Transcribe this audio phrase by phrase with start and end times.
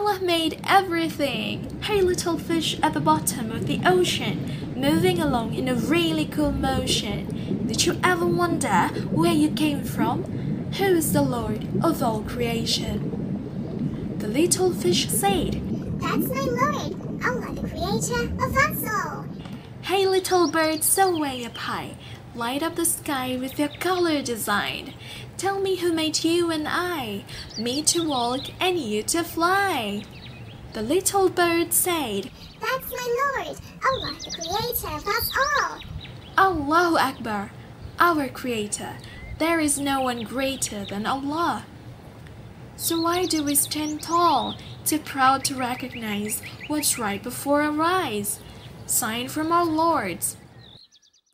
[0.00, 1.78] Allah made everything.
[1.82, 6.52] Hey, little fish at the bottom of the ocean, moving along in a really cool
[6.52, 7.66] motion.
[7.66, 10.24] Did you ever wonder where you came from?
[10.78, 14.16] Who is the Lord of all creation?
[14.20, 15.60] The little fish said,
[16.00, 19.26] That's my Lord, Allah, the creator of us all.
[19.82, 21.96] Hey, little bird, so way up high,
[22.34, 24.94] light up the sky with your color design.
[25.36, 27.24] Tell me who made you and I,
[27.58, 30.04] me to walk and you to fly.
[30.74, 32.30] The little bird said,
[32.60, 35.78] That's my Lord, Allah, the creator of us all.
[36.36, 37.50] Allahu Akbar,
[37.98, 38.96] our creator.
[39.38, 41.64] There is no one greater than Allah.
[42.76, 48.40] So why do we stand tall, too proud to recognize what's right before our eyes?
[48.90, 50.36] Sign from our lords,